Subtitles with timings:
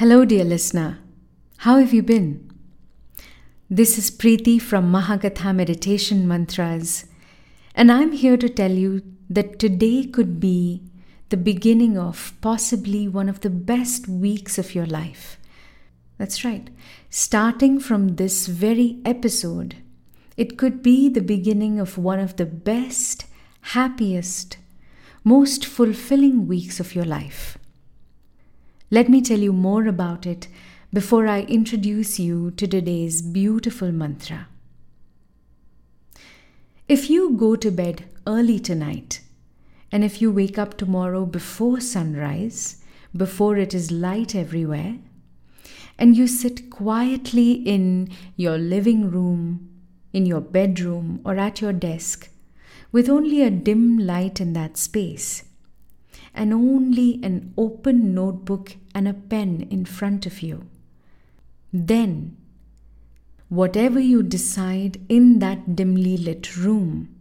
[0.00, 0.98] Hello, dear listener.
[1.58, 2.50] How have you been?
[3.68, 7.04] This is Preeti from Mahakatha Meditation Mantras,
[7.74, 10.82] and I'm here to tell you that today could be
[11.28, 15.38] the beginning of possibly one of the best weeks of your life.
[16.16, 16.70] That's right.
[17.10, 19.76] Starting from this very episode,
[20.34, 23.26] it could be the beginning of one of the best,
[23.76, 24.56] happiest,
[25.24, 27.58] most fulfilling weeks of your life.
[28.92, 30.48] Let me tell you more about it
[30.92, 34.48] before I introduce you to today's beautiful mantra.
[36.88, 39.20] If you go to bed early tonight,
[39.92, 42.82] and if you wake up tomorrow before sunrise,
[43.16, 44.96] before it is light everywhere,
[45.96, 49.70] and you sit quietly in your living room,
[50.12, 52.28] in your bedroom, or at your desk,
[52.90, 55.44] with only a dim light in that space,
[56.34, 60.66] and only an open notebook and a pen in front of you,
[61.72, 62.36] then
[63.48, 67.14] whatever you decide in that dimly lit room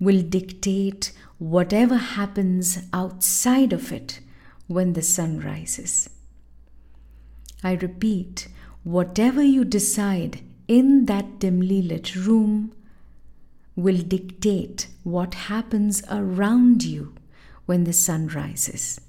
[0.00, 4.20] will dictate whatever happens outside of it
[4.66, 6.08] when the sun rises.
[7.62, 8.48] I repeat,
[8.82, 12.72] whatever you decide in that dimly lit room
[13.76, 17.14] will dictate what happens around you
[17.66, 19.00] when the sun rises.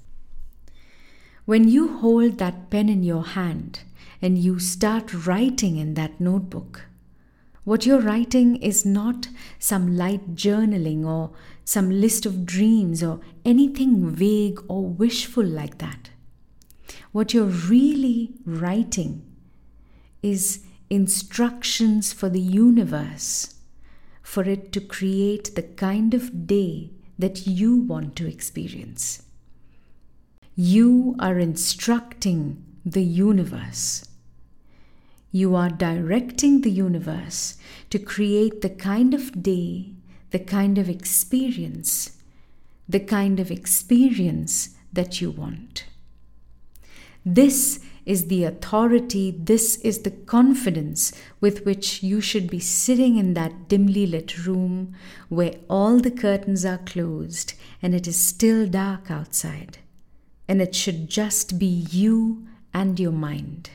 [1.46, 3.82] When you hold that pen in your hand
[4.20, 6.86] and you start writing in that notebook,
[7.62, 9.28] what you're writing is not
[9.60, 11.30] some light journaling or
[11.64, 16.10] some list of dreams or anything vague or wishful like that.
[17.12, 19.22] What you're really writing
[20.24, 23.54] is instructions for the universe
[24.20, 29.22] for it to create the kind of day that you want to experience.
[30.58, 34.08] You are instructing the universe.
[35.30, 37.58] You are directing the universe
[37.90, 39.92] to create the kind of day,
[40.30, 42.16] the kind of experience,
[42.88, 45.84] the kind of experience that you want.
[47.22, 53.34] This is the authority, this is the confidence with which you should be sitting in
[53.34, 54.94] that dimly lit room
[55.28, 57.52] where all the curtains are closed
[57.82, 59.80] and it is still dark outside.
[60.48, 63.70] And it should just be you and your mind.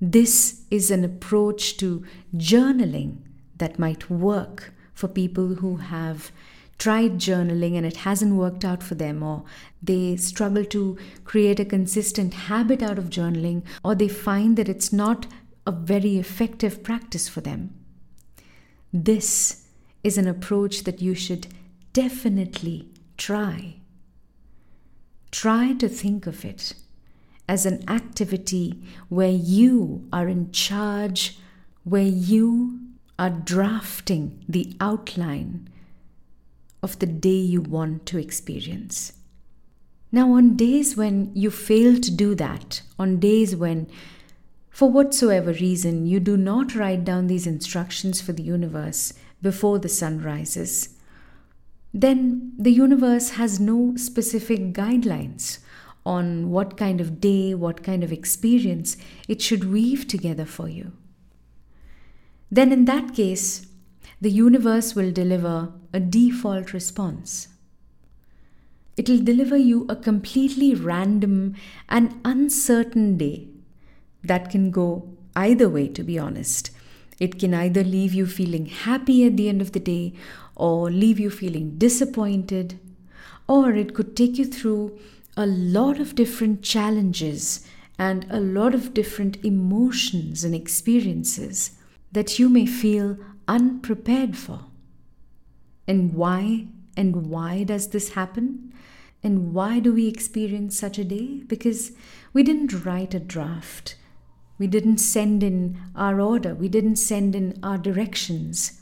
[0.00, 2.04] This is an approach to
[2.36, 3.18] journaling
[3.56, 6.30] that might work for people who have
[6.78, 9.44] tried journaling and it hasn't worked out for them, or
[9.82, 14.92] they struggle to create a consistent habit out of journaling, or they find that it's
[14.92, 15.26] not
[15.66, 17.74] a very effective practice for them.
[18.92, 19.66] This
[20.04, 21.48] is an approach that you should
[21.92, 23.74] definitely try.
[25.30, 26.74] Try to think of it
[27.48, 31.38] as an activity where you are in charge,
[31.84, 32.78] where you
[33.18, 35.68] are drafting the outline
[36.82, 39.12] of the day you want to experience.
[40.12, 43.88] Now, on days when you fail to do that, on days when,
[44.70, 49.12] for whatsoever reason, you do not write down these instructions for the universe
[49.42, 50.96] before the sun rises,
[52.02, 55.58] then the universe has no specific guidelines
[56.06, 60.92] on what kind of day, what kind of experience it should weave together for you.
[62.50, 63.66] Then, in that case,
[64.20, 67.48] the universe will deliver a default response.
[68.96, 71.56] It will deliver you a completely random
[71.88, 73.48] and uncertain day
[74.22, 76.70] that can go either way, to be honest.
[77.20, 80.14] It can either leave you feeling happy at the end of the day,
[80.58, 82.78] or leave you feeling disappointed,
[83.46, 84.98] or it could take you through
[85.36, 87.64] a lot of different challenges
[87.98, 91.78] and a lot of different emotions and experiences
[92.12, 93.16] that you may feel
[93.46, 94.64] unprepared for.
[95.86, 96.66] And why?
[96.96, 98.72] And why does this happen?
[99.22, 101.42] And why do we experience such a day?
[101.46, 101.92] Because
[102.32, 103.96] we didn't write a draft.
[104.58, 106.54] We didn't send in our order.
[106.54, 108.77] We didn't send in our directions.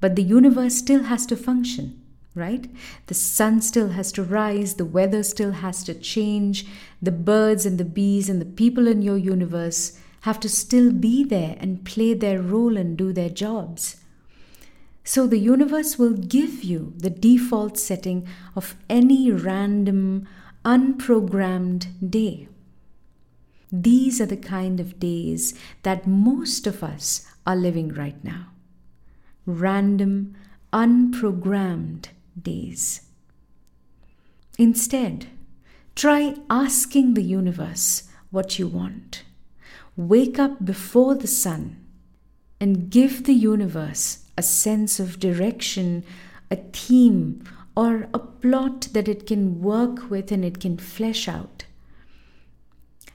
[0.00, 2.00] But the universe still has to function,
[2.34, 2.70] right?
[3.06, 4.74] The sun still has to rise.
[4.74, 6.66] The weather still has to change.
[7.02, 11.24] The birds and the bees and the people in your universe have to still be
[11.24, 13.96] there and play their role and do their jobs.
[15.04, 20.28] So the universe will give you the default setting of any random,
[20.64, 22.48] unprogrammed day.
[23.72, 28.48] These are the kind of days that most of us are living right now.
[29.48, 30.36] Random,
[30.72, 32.08] unprogrammed
[32.40, 33.00] days.
[34.58, 35.26] Instead,
[35.98, 39.24] Try asking the universe what you want.
[39.96, 41.84] Wake up before the sun
[42.60, 46.04] and give the universe a sense of direction,
[46.52, 47.42] a theme,
[47.76, 51.64] or a plot that it can work with and it can flesh out.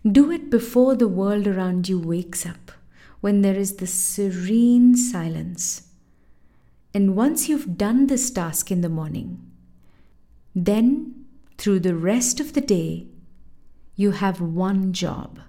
[0.05, 2.73] Do it before the world around you wakes up,
[3.21, 5.83] when there is the serene silence.
[6.93, 9.41] And once you've done this task in the morning,
[10.55, 11.25] then
[11.57, 13.07] through the rest of the day,
[13.95, 15.39] you have one job.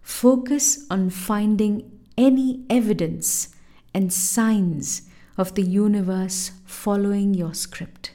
[0.00, 3.54] Focus on finding any evidence
[3.94, 5.02] and signs
[5.36, 8.12] of the universe following your script.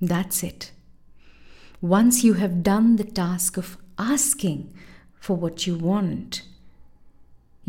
[0.00, 0.72] That's it.
[1.80, 4.72] Once you have done the task of asking
[5.14, 6.42] for what you want,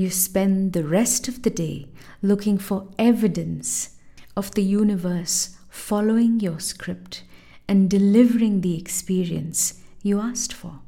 [0.02, 1.88] you spend the rest of the day
[2.22, 3.98] looking for evidence
[4.36, 7.24] of the universe following your script
[7.68, 10.80] and delivering the experience you asked for.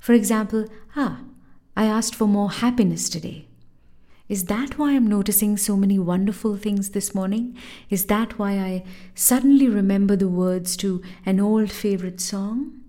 [0.00, 0.66] For example,
[0.96, 1.20] ah,
[1.76, 3.46] I asked for more happiness today.
[4.28, 7.56] Is that why I'm noticing so many wonderful things this morning?
[7.90, 12.82] Is that why I suddenly remember the words to an old favorite song?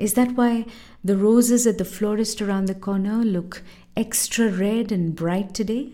[0.00, 0.64] Is that why
[1.04, 3.62] the roses at the florist around the corner look
[3.94, 5.92] extra red and bright today?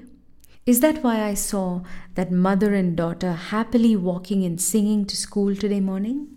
[0.64, 1.80] Is that why I saw
[2.14, 6.28] that mother and daughter happily walking and singing to school today morning?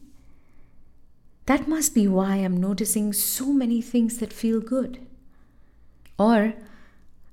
[1.46, 5.06] That must be why I'm noticing so many things that feel good.
[6.18, 6.56] Or,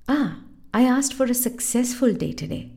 [0.07, 0.41] ah,
[0.71, 2.69] I asked for a successful day today.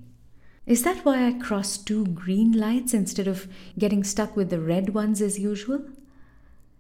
[0.65, 3.49] Is that why I crossed two green lights instead of
[3.79, 5.85] getting stuck with the red ones as usual?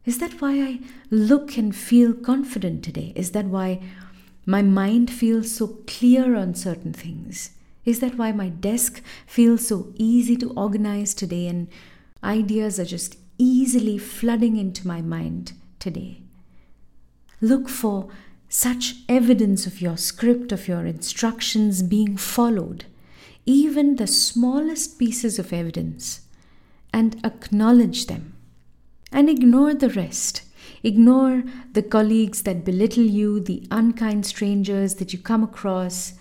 [0.06, 0.81] Is that why I
[1.11, 3.12] look and feel confident today?
[3.14, 3.82] Is that why
[4.47, 7.50] my mind feels so clear on certain things?
[7.85, 11.69] Is that why my desk feels so easy to organize today and
[12.25, 16.23] ideas are just easily flooding into my mind today?
[17.43, 18.08] Look for
[18.49, 22.85] such evidence of your script, of your instructions being followed,
[23.46, 26.23] even the smallest pieces of evidence,
[26.93, 28.35] and acknowledge them.
[29.12, 30.43] And ignore the rest.
[30.83, 36.15] Ignore the colleagues that belittle you, the unkind strangers that you come across.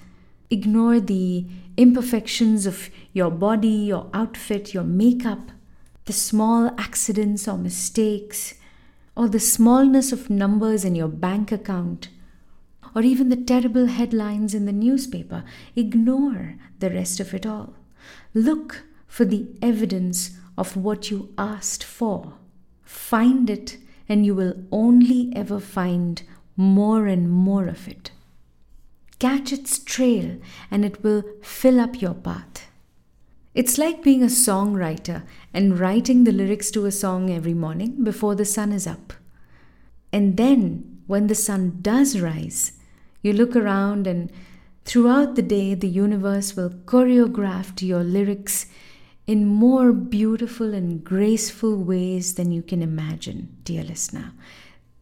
[0.50, 1.46] Ignore the
[1.78, 5.52] imperfections of your body, your outfit, your makeup,
[6.06, 8.56] the small accidents or mistakes,
[9.16, 12.10] or the smallness of numbers in your bank account
[12.96, 15.44] or even the terrible headlines in the newspaper.
[15.76, 17.76] Ignore the rest of it all.
[18.34, 22.34] Look for the evidence of what you asked for.
[22.90, 23.78] Find it,
[24.10, 26.24] and you will only ever find
[26.58, 28.10] more and more of it.
[29.20, 30.40] Catch its trail,
[30.72, 32.66] and it will fill up your path.
[33.54, 35.22] It's like being a songwriter
[35.54, 39.14] and writing the lyrics to a song every morning before the sun is up.
[40.12, 42.72] And then, when the sun does rise,
[43.22, 44.32] you look around, and
[44.86, 48.66] throughout the day, the universe will choreograph to your lyrics
[49.30, 54.32] in more beautiful and graceful ways than you can imagine, dear listener.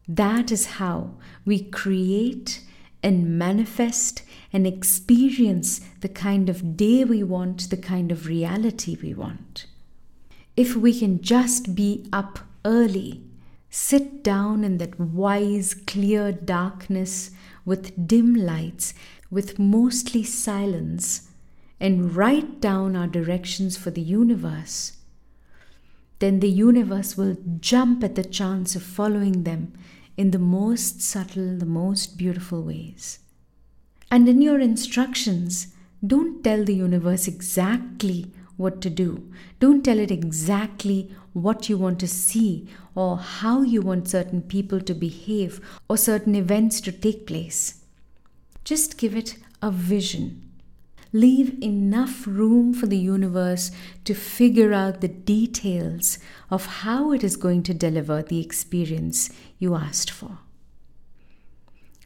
[0.05, 1.11] That is how
[1.45, 2.61] we create
[3.01, 9.13] and manifest and experience the kind of day we want, the kind of reality we
[9.13, 9.65] want.
[10.57, 13.23] If we can just be up early,
[13.69, 17.31] sit down in that wise, clear darkness
[17.63, 18.93] with dim lights,
[19.31, 21.29] with mostly silence,
[21.79, 24.97] and write down our directions for the universe,
[26.19, 29.73] then the universe will jump at the chance of following them
[30.15, 33.19] in the most subtle, the most beautiful ways.
[34.09, 35.73] And in your instructions,
[36.05, 39.31] don't tell the universe exactly what to do.
[39.59, 44.81] Don't tell it exactly what you want to see or how you want certain people
[44.81, 47.83] to behave or certain events to take place.
[48.63, 50.46] Just give it a vision.
[51.13, 53.71] Leave enough room for the universe
[54.03, 59.75] to figure out the details of how it is going to deliver the experience you
[59.75, 60.39] asked for.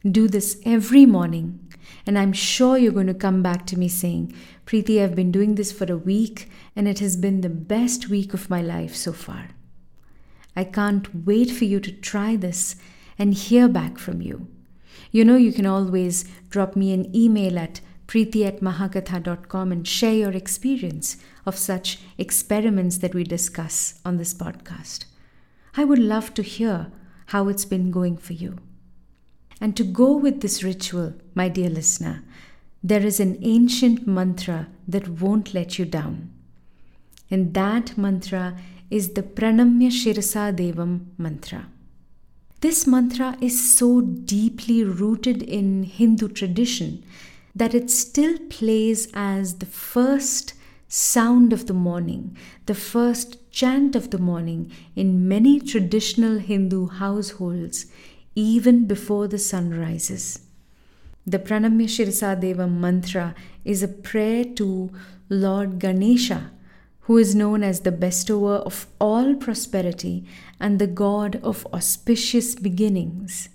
[0.08, 1.72] Do this every morning,
[2.06, 4.34] and I'm sure you're going to come back to me saying,
[4.66, 8.34] Preeti, I've been doing this for a week, and it has been the best week
[8.34, 9.50] of my life so far.
[10.56, 12.76] I can't wait for you to try this
[13.18, 14.48] and hear back from you.
[15.10, 17.80] You know, you can always drop me an email at
[18.12, 21.16] preeti at mahakatha.com and share your experience
[21.46, 25.06] of such experiments that we discuss on this podcast.
[25.78, 26.92] I would love to hear
[27.26, 28.58] how it's been going for you.
[29.62, 32.22] And to go with this ritual, my dear listener,
[32.82, 36.30] there is an ancient mantra that won't let you down.
[37.30, 38.58] And that mantra
[38.90, 41.68] is the Pranamya Shirasa Devam mantra.
[42.60, 47.02] This mantra is so deeply rooted in Hindu tradition
[47.54, 50.54] that it still plays as the first
[50.88, 57.86] sound of the morning, the first chant of the morning in many traditional Hindu households,
[58.34, 60.40] even before the sun rises.
[61.26, 64.90] The Pranamya Shirasa Devam mantra is a prayer to
[65.28, 66.50] Lord Ganesha,
[67.06, 70.24] who is known as the bestower of all prosperity
[70.58, 73.48] and the god of auspicious beginnings.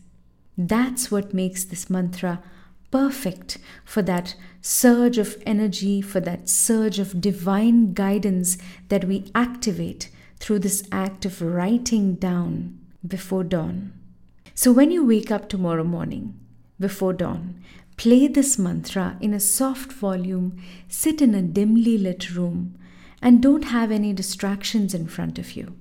[0.58, 2.42] That's what makes this mantra
[2.92, 8.58] perfect for that surge of energy, for that surge of divine guidance
[8.90, 13.94] that we activate through this act of writing down before dawn.
[14.54, 16.40] So when you wake up tomorrow morning,
[16.80, 17.62] before dawn,
[17.96, 22.78] play this mantra in a soft volume, sit in a dimly lit room,
[23.22, 25.76] and don't have any distractions in front of you.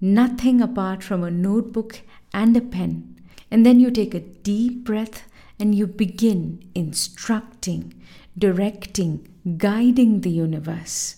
[0.00, 2.00] Nothing apart from a notebook
[2.32, 3.16] and a pen.
[3.50, 5.24] And then you take a deep breath
[5.60, 7.94] and you begin instructing,
[8.36, 11.16] directing, guiding the universe.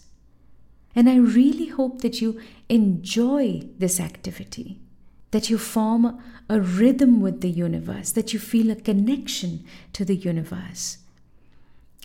[0.94, 4.80] And I really hope that you enjoy this activity,
[5.30, 10.16] that you form a rhythm with the universe, that you feel a connection to the
[10.16, 10.98] universe,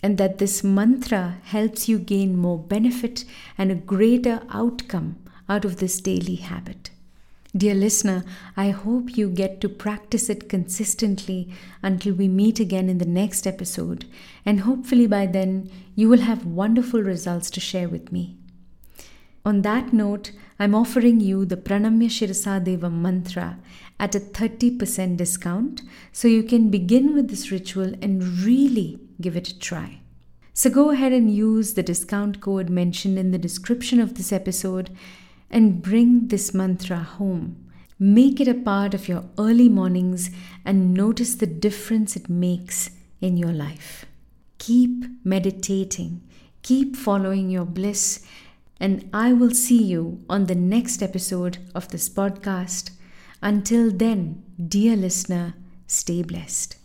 [0.03, 3.25] and that this mantra helps you gain more benefit
[3.57, 5.17] and a greater outcome
[5.49, 6.91] out of this daily habit.
[7.57, 8.23] Dear listener,
[8.55, 11.49] I hope you get to practice it consistently
[11.81, 14.05] until we meet again in the next episode,
[14.45, 18.37] and hopefully by then you will have wonderful results to share with me.
[19.43, 23.57] On that note, I'm offering you the Pranamya Shirasa Devam mantra
[23.99, 29.47] at a 30% discount so you can begin with this ritual and really give it
[29.47, 30.01] a try.
[30.53, 34.91] So go ahead and use the discount code mentioned in the description of this episode
[35.49, 37.67] and bring this mantra home.
[37.99, 40.29] Make it a part of your early mornings
[40.63, 44.05] and notice the difference it makes in your life.
[44.59, 46.21] Keep meditating,
[46.61, 48.25] keep following your bliss,
[48.79, 52.91] and I will see you on the next episode of this podcast.
[53.41, 55.55] Until then, dear listener,
[55.87, 56.75] stay blessed.